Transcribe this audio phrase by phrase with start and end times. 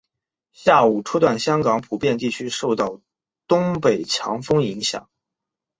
[0.51, 2.99] 下午初段香港普遍地区受到
[3.47, 5.07] 东北强风影响。